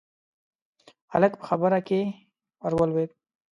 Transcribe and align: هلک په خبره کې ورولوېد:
هلک 1.13 1.33
په 1.39 1.45
خبره 1.49 1.79
کې 1.87 2.01
ورولوېد: 2.63 3.09